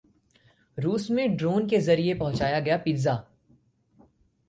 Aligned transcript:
रूस 0.77 1.09
में 1.11 1.35
ड्रोन 1.37 1.67
के 1.69 1.77
जरिए 1.81 2.13
पहुंचाया 2.13 2.59
गया 2.59 2.77
पिज्जा 2.77 3.23